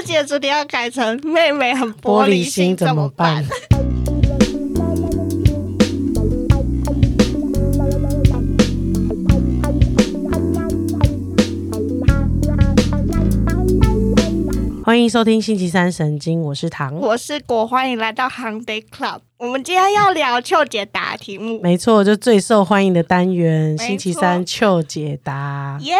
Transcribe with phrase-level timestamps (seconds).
[0.00, 3.44] 这节主题要改成“妹妹很玻璃心怎么办”。
[14.82, 19.29] 欢迎收听星期三神经，我是唐，我是果，欢迎来到 Holiday Club。
[19.40, 25.96] 我们今天要聊秋解答题目，没错，就最受欢迎的单元，星期三秋解答，耶！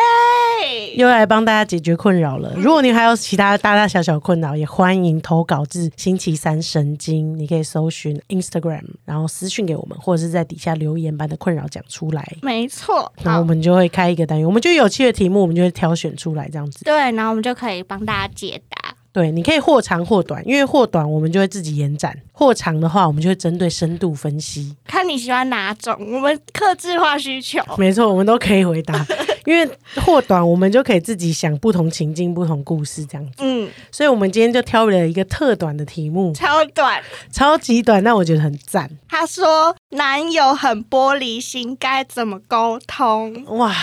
[0.95, 2.53] 又来帮大家解决困扰了。
[2.55, 12.23] 如果你还有其他大大小小困扰，也欢迎投稿至星期三神经，你可以搜寻 Instagram，然后私讯给我们，或者是在底下留言，把你的困扰讲出来。
[12.43, 16.85] 没错，然后我，们就会开一个单元，我们就有趣的题目，我们就会挑选出来这样子。
[16.85, 18.90] 对，然后我们就可以帮大家解答。
[19.13, 24.77] 对，你可以或长或短，因为或短我们就会自己延展，或长的话我们就会针对深度分析。
[24.87, 27.61] 看你喜欢哪种，我们克制化需求。
[27.77, 29.05] 没错，我们都可以回答，
[29.47, 29.69] 因为
[30.05, 33.39] 或短我们就可以自己想不同情境、不同故事这样子。
[33.39, 37.03] 嗯，所以我们今天就挑了一个特短的题目，超短。
[37.33, 38.89] 超级短，那我觉得很赞。
[39.09, 43.45] 他说男友很玻璃心，该怎么沟通？
[43.57, 43.75] 哇，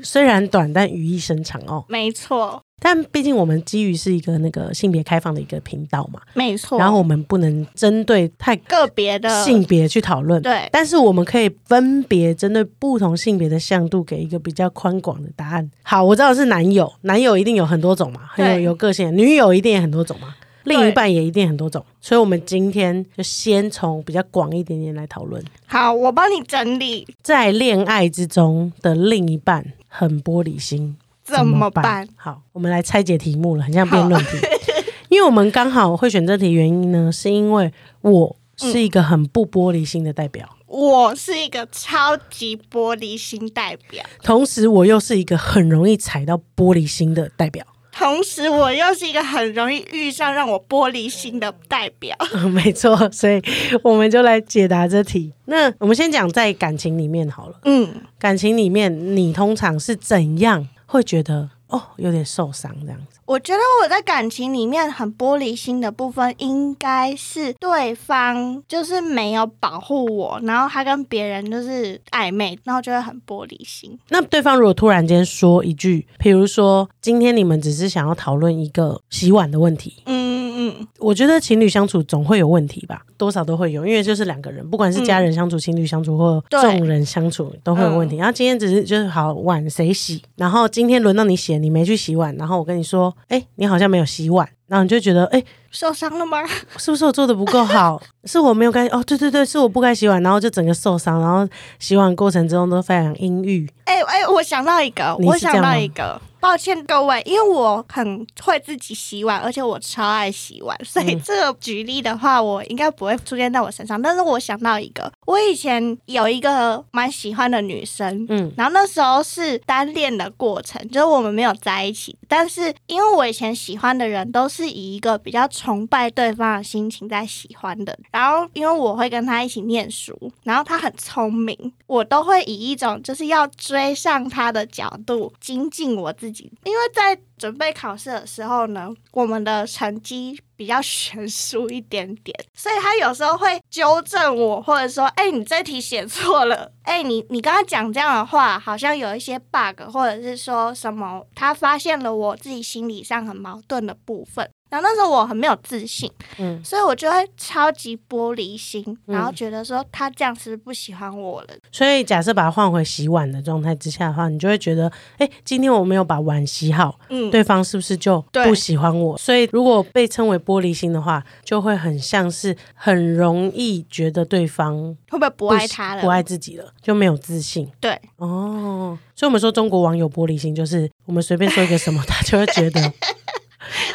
[0.00, 1.84] 虽然短，但语义深长哦。
[1.88, 6.78] 没错，但毕竟我们基于是一个那个性别开放的一个频道嘛，没错。
[6.78, 10.40] 然后我们不能针对太个别的性别去讨论。
[10.42, 15.70] 对但是我们可以分别针对不同性别的向度给一个比较宽广的答案。
[15.82, 20.34] 好，我知道是男友，男友一定有很多种嘛，很有有个性；女友一定也很多种嘛，
[20.64, 21.84] 另一半也一定很多种。
[22.00, 30.96] 所以，我们今天就先从比较广一点点来讨论，好，我帮你整理在恋爱之中的另一半很玻璃心，
[31.28, 32.08] 怎么办？
[32.16, 34.36] 好，我们来拆解题目了，很像辩论题。
[35.08, 40.48] 因为我们刚好会选这题，原因呢，是因为我是一个很不玻璃心的代表。
[40.66, 47.64] 我是一个超级玻璃心代表，同时我又是一个很容易踩到玻璃心的代表。
[47.90, 52.14] 同时我又是一个很容易遇上让我玻璃心的代表。
[52.52, 53.42] 没错，所以
[53.82, 55.32] 我们就来解答这题。
[55.46, 57.58] 那我们先讲在感情里面好了。
[57.64, 57.88] 嗯，
[58.18, 63.20] 感情里面，你通常是怎样会觉得哦有点受伤这样子？
[63.26, 73.98] 我觉得我在感情里面很玻璃心的部分，应该是对方就是没有保护我，然后他跟别人就是暧昧，然后就会很玻璃心。
[74.08, 80.27] 那对方如果突然间说一句，比如说今天你们只是想要讨论一个洗碗的问题，嗯
[80.68, 80.86] 嗯。
[80.98, 88.16] 我觉得情侣相处总会有问题吧，多少都会有，因为就是两个人，不管是家人相处、情侣相处或众人相处，都会有问题。
[88.16, 96.38] 然后今天只是就是好碗谁洗，然后今天轮到你洗，你没去洗碗，然后我跟你说，哎，你好像没有洗碗，然后你就觉得，哎，受伤了吗？
[96.76, 98.00] 是不是我做的不够好？
[98.24, 101.48] 是我没有该哦，对对对，是我不该洗碗，然后就整个受伤，然后
[101.78, 103.68] 洗碗过程中都非常阴郁。
[103.84, 106.20] 哎、哎、我想到一个，我想到一个。
[106.40, 114.00] 抱歉各位，因为我很会自己洗碗，而且我超爱洗碗，所以嗯这个举例的话，我应该不会出现在我身上。
[114.00, 122.16] 但是我想到一个，我以前有一个蛮喜欢的女生，嗯然后那时候是单恋的过程，就是我们没有在一起。
[122.28, 136.52] 但是因为我以前喜欢的人都是以一个比较崇拜对方的心情在喜欢的，然后因为我会跟他一起念书，然后他很聪明，我都会以一种就是要追上他的角度精进我自己。
[136.62, 146.70] 因为在准备考试的时候呢，我们的成绩比较悬殊一点点，所以他有时候会纠正我，或者说：“哎、你这题写错了。
[146.82, 161.48] 哎、你你刚刚讲这样的话，好像有一些 bug，或者是说什么，他发现了我自己心理上很矛盾的部分。”然后那时候我很没有自信，嗯，所以我就会超级玻璃心，嗯然后觉得说他这样是不是不喜欢我了？
[161.72, 169.16] 所以假设把它换回洗碗的状态之下的话，你就会觉得，哎，今天我没有把碗洗好，嗯，对方是不是就不喜欢我？
[169.16, 174.76] 所以如果被称为玻璃心的话，就会很像是很容易觉得对方
[175.10, 176.02] 会不会不爱他了？
[176.02, 177.70] 不爱自己了，就没有自信。
[177.80, 182.92] 对，哦，所以我们说中国网友玻璃心，就是我们随便说一个什么，他就会觉得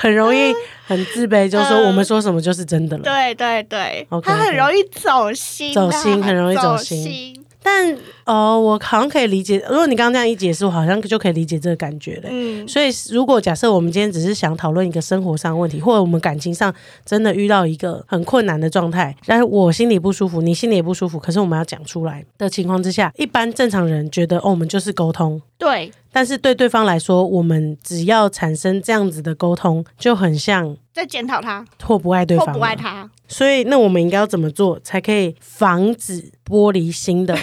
[0.03, 0.53] 很容易
[0.85, 3.03] 很自卑，就说嗯我们说什么就是真的了。
[3.03, 4.05] 对对对。
[4.21, 12.29] 他很容易走心，走心很容易走走心但哦，我好像可以理解，如果你刚刚这样一解释，我好像就可以理解这个感觉了。
[12.29, 16.73] 嗯，所以，如果假设我们今天只是想讨论一个生活上的问题，或者我们感情上
[17.05, 25.41] 真的遇到一个很困难的状态，但是我心里不舒服，你心里也不舒服，可是我们要讲出来的情况之下，一般正常人觉得哦，我们就是沟通。
[25.57, 32.75] 对，但是对对方来说，我们只要产生这样子的沟通，就很像在检讨他或不爱对方，或不爱。
[32.75, 33.09] 他。
[33.27, 37.35] 所以，那我们应该要怎么做，才可以防止玻璃心的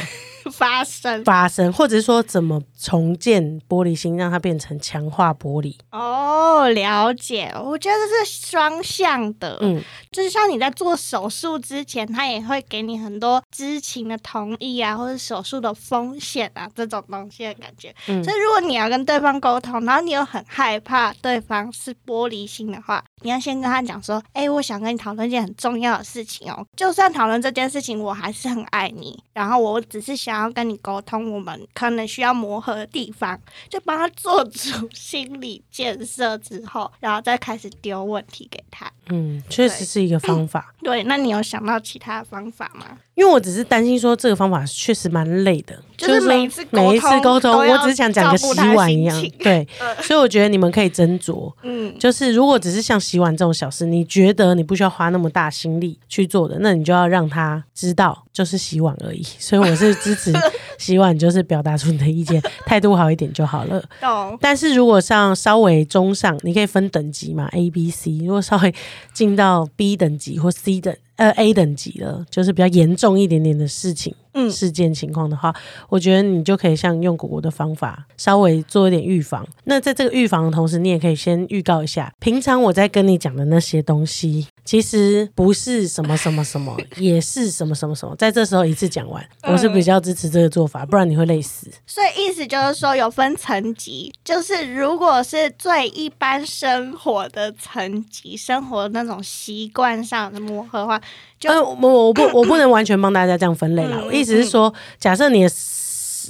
[0.52, 1.24] 发生。
[1.24, 5.74] 发生，或者是说怎么重建玻璃心，让它变成强化玻璃。
[5.90, 7.52] 哦，了解。
[7.62, 17.94] 我觉得这是双向的，嗯，就是像你在做手术之前，他也会给你很多知情的同意啊，或者手术的风险啊这种东西的感觉。
[18.06, 26.64] 嗯所以如果你要跟对方沟通，然后你又很害怕对方是玻璃心的话，你要先跟他讲说：“哎、我想跟你讨论一件很重要的事情哦。
[26.76, 33.36] 就算讨论这件事情，我还是很爱你，然后我只是想想要跟你沟通，我们可能需要磨合的地方，
[33.68, 38.88] 就帮他做足心理建设之后，然后再开始丢问题给他。
[39.10, 40.74] 嗯，确实是一个方法。
[40.82, 42.86] 对，那你有想到其他的方法吗？
[43.14, 49.66] 因为我只是担心说这个方法确实蛮累的，就是每一次沟每一次通沟通，我只是想讲个洗碗一样对，
[50.00, 51.52] 所以我觉得你们可以斟酌。
[51.62, 59.22] 嗯，就是如果只是像洗碗这种小事，你觉得你不需要花那么大心力去做的，那你就要让他知道，就是洗碗而已。
[59.38, 60.32] 所以我是支持
[60.78, 63.84] 洗碗，就是表达出你的意见，态度好一点就好了。
[64.00, 64.38] 懂。
[64.40, 68.16] 但是如果像稍微中上，你可以分等级嘛，A、B、C。
[68.24, 68.74] 如果稍微
[69.12, 74.14] 进到 B 等级或 C 等呃 A 等级了，就是比较严重一点点的事情。
[74.32, 75.52] 嗯事件情况的话，
[75.88, 79.44] 我觉得你就可以像用果果的方法，稍微做一点预防。
[79.64, 88.14] 那在这个预防的同时，你也可以先预告一下，平常我在跟你讲的那些东西，其实不是什么什么什么， 也是什么什么什么。
[88.14, 91.66] 在这时候一次讲完，我是比较支持这个做法，不然你会累死。
[91.88, 101.00] 所以意思就是说，有分层级，就是如果是最一般生活的层级，生活那种习惯上的磨合的话，
[101.40, 103.96] 就呃，我我不 我不能完全帮大家这样分类啦。
[104.02, 105.50] 嗯我意思是说，假设你的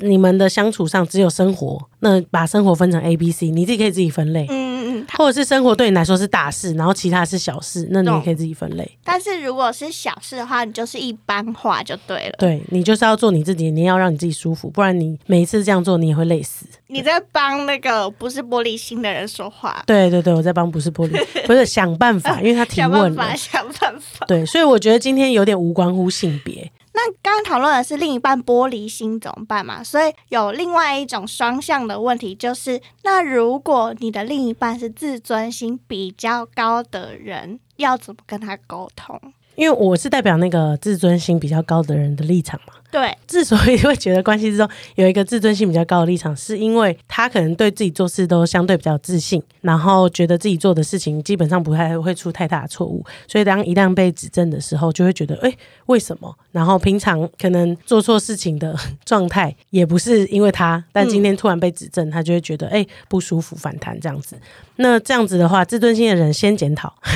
[0.00, 4.46] 你们的相处上只有生活，那把生活分成 A、B、C，你自己可以自己分类。
[4.48, 4.69] 嗯
[5.16, 8.98] 或者是生活对你来说是大事，然后其他是小事，那你也可以自己分类。
[9.04, 12.34] 但是如果是小事的话，你就是一般化就对了。
[12.38, 16.66] 对你就是要做你自己，你要让你自己舒服，不然你每一次这样做，你也会累死。
[16.88, 23.16] 你在帮那个不是玻璃心的人说话，对对对，我在帮不是玻璃， 不是想办法，因为他提问了。
[23.16, 24.26] 办法，想办法。
[24.26, 26.70] 对，所以我觉得今天有点无关乎性别。
[26.92, 29.82] 那刚刚讨论的是另一半玻璃心怎么办嘛？
[29.82, 39.20] 所以有另外一种双向的问题，就是那如果你的另一半是自尊心比较高的人，要怎么跟他沟通？
[39.54, 42.74] 因为我是代表那个自尊心比较高的人的立场嘛。
[42.90, 56.36] 对，之所以会觉得关系之中有一个自尊心比较高的立场，是因为他可能对自己做事都相对比较自信，然后觉得自己做的事情基本上不太会出太大的错误，所以当一旦被指正的时候，就会觉得哎、诶为什么？
[56.50, 64.36] 然后平常可能做错事情的状态也不是因为他，但今天突然被指正，他就会觉得哎、诶不舒服反弹这样子。
[64.82, 67.12] 那这样子的话，自尊心的人先检讨， 好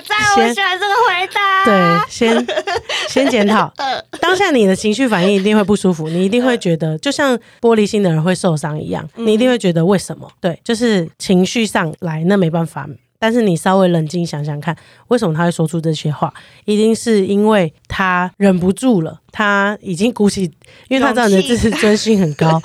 [0.00, 1.64] 在我先喜欢这个回答。
[1.66, 2.46] 对，先
[3.08, 3.70] 先检讨。
[3.76, 10.26] 呃， 当下你的情绪反应一定会不舒服，你一定会觉得，就像玻璃心的人会受伤一样，你一定会觉得为什么？
[10.40, 12.88] 对，就是情绪上来，那没办法。
[13.18, 14.74] 但是你稍微冷静想想看，
[15.08, 16.32] 为什么他会说出这些话？
[16.64, 20.50] 一定是因为他忍不住了，他已经鼓起，
[20.88, 22.60] 因为他知道你的自尊心很高，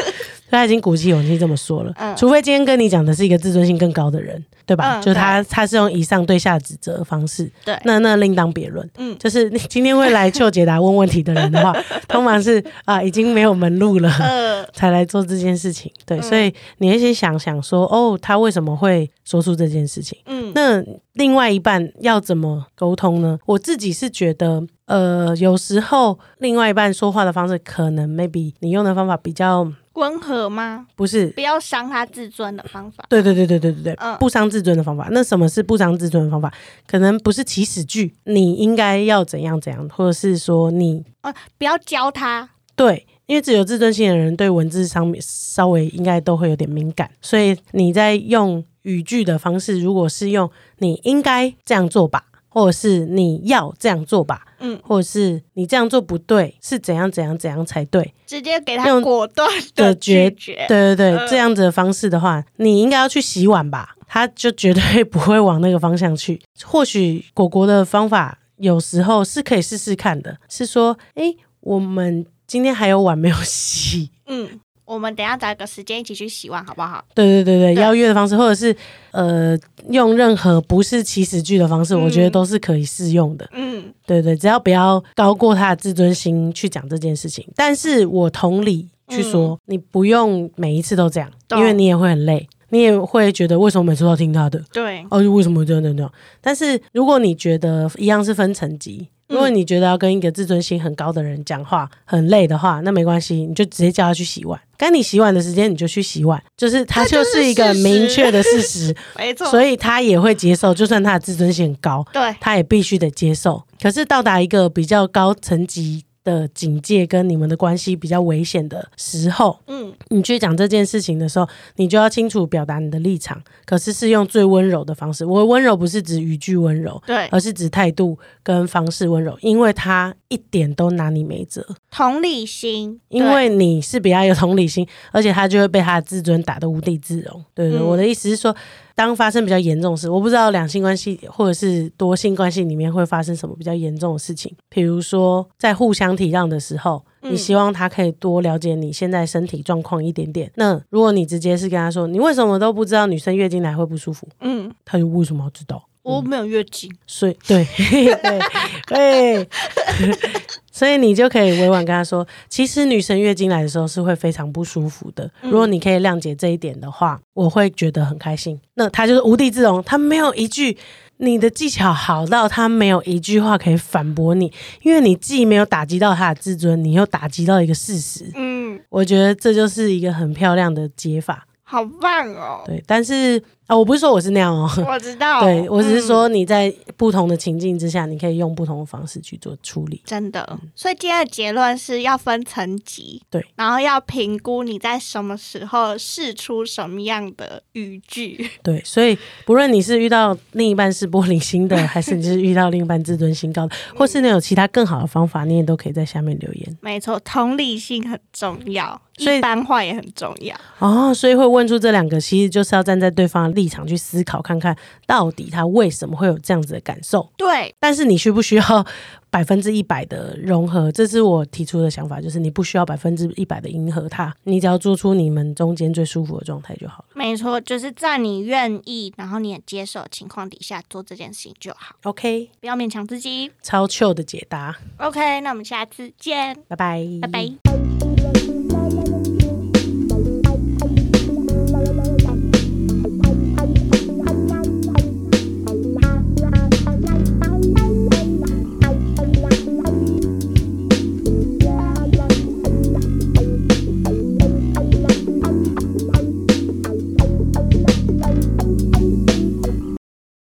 [0.50, 1.94] 所以他已经鼓起勇气这么说了。
[1.98, 5.00] 嗯除非今天跟你讲的是一个自尊心更高的人，对吧？
[5.00, 8.90] 嗯就是他，他是用以上对下指责的方式，对，那那另当别论。
[8.98, 11.76] 嗯就是你今天会来求解答问问题的人的话，
[12.08, 14.10] 通常是啊已经没有门路了。
[14.10, 20.18] 呃，才来做这件事情，对，嗯所以你也先想想说，哦，他为什么会说出这件事情？
[20.26, 20.84] 嗯，那
[21.14, 23.38] 另外一半要怎么沟通呢？
[23.46, 30.88] 我自己是觉得，呃，有时候另外一半说话的方式，可能 maybe 你用的方法比较温和吗？
[30.96, 33.04] 不是不要伤他自尊的方法。
[33.10, 35.08] 对对对对对对对，嗯不伤自尊的方法。
[35.12, 36.54] 那什么是不伤自尊的方法？
[36.86, 42.48] 可能不是起始句，你应该要怎样怎样，或者是说你哦，不要教他。
[42.76, 52.24] 对，因为只有自尊心的人对文字上面稍微应该都会有点敏感，所以你在用语句的方式，如果是用你应该这样做吧，
[52.58, 58.16] 或者是你要这样做吧，嗯，或者是你这样做不对，是怎样怎样怎样才对。
[58.26, 60.66] 直接给他用果断的拒决绝。
[60.68, 66.42] 对对对，嗯这样子的方式的话，你应该要去洗碗吧，他就绝对不会往那个方向去。
[66.64, 74.10] 或许果果的方法有时候是可以试试看的，是说，诶，我们今天还有碗没有洗。
[74.26, 77.04] 嗯，我们等一下找一个时间一起去洗碗，好不好？
[77.14, 78.74] 对对对对，对邀约的方式，或者是
[79.12, 79.58] 呃，
[79.90, 83.48] 用任何不是起始句的方式，嗯我觉得都是可以适用的。
[83.52, 87.46] 嗯对对，只要不要高过他的自尊心去讲这件事情。
[87.56, 94.64] 但是我同理去说，你不用每一次都这样，因为你也会很累，你也会觉得为什么每次都要听他的？
[94.72, 96.12] 对，哦，为什么这样这样这样？
[96.40, 104.60] 但是如果你觉得一样是分层级，如果你觉得要跟一个自尊心很高的人讲话很累的话，那没关系，你就直接叫他去洗碗。
[104.78, 113.64] 该你洗碗的时间，你就去洗碗，就是他就是一个明确的事实， 没错，所以他也会接受，就算他的自尊心很高，对，他也必须得接受。
[113.82, 116.04] 可是到达一个比较高层级。
[116.28, 125.26] 的警戒跟你们的关系比较危险的时候，嗯，你去讲这件事情的时候，你就要清楚表达你的立场，可是是用最温柔的方式。
[125.26, 131.66] 我温柔不是指语句温柔，对，而是指态度跟方式温柔，因为他一点都拿你没辙。
[131.92, 137.44] 同理心，因为你是比较有同理心，而且他就会被他的自尊打得无地自容。
[137.54, 138.56] 对对，我的意思是说。
[138.98, 144.52] 当发生比较严重的事，我不知道两性关系或者是多性关系里面会发生什么比较严重的事情。
[144.70, 150.52] 比如说，在互相体谅的时候，你希望他可以多了解你现在身体状况一点点。
[150.56, 154.28] 那如果你直接是跟他说，你为什么都不知道女生月经来会不舒服？
[154.40, 155.84] 嗯，他就为什么要知道？
[156.16, 158.40] 我没有月经，所以对对
[158.88, 159.50] 对。
[160.72, 165.28] 所以你就可以委婉跟他说，其实女生月经来的时候是会非常不舒服的。
[165.42, 168.60] 如果你可以谅解这一点的话，我会觉得很开心。
[168.76, 170.78] 那他就是无地自容，他没有一句
[171.18, 178.32] 你的技巧好到他没有一句话可以反驳你，因为你既没有打击到他的自尊，你又打击到一个事实。
[178.36, 181.48] 嗯，我觉得这就是一个很漂亮的解法。
[181.64, 182.62] 好棒哦！
[182.66, 185.42] 对，但是啊，我不是说我是那样哦，我知道。
[185.46, 190.02] 对我只是说你在不同的情境之下，你可以用不同的方式去做处理。
[190.06, 198.50] 真的，所以今天的结论是要分层级，对，然后要评估你在什么时候试出什么样的语句。
[198.64, 206.78] 对，所以不论你是遇到另一半是玻璃心的，还是你是遇到另一半自尊心高的， 或是你有其他更好的方法，你也都可以在下面留言。
[206.80, 209.02] 没错，同理心很重要。
[209.20, 217.28] 一般化也很重要哦，所以会问出这两个，其实就是要站在对方的立场去思考，看看到底他为什么会有这样子的感受。
[217.36, 218.86] 对，但是你需不需要
[219.30, 220.92] 百分之一百的融合？
[220.92, 227.06] 这是我提出的想法，就是你不需要百分之一百的迎合他，你只要做出你们中间最舒服的状态就好了。
[227.16, 231.96] 没错，就是在你愿意，然后你也接受的情况底下做这件事情就好。
[232.04, 233.52] OK，不要勉强自己。
[233.64, 234.78] 超 Q 的解答。
[234.98, 238.07] OK，那我们下次见，拜拜，拜拜。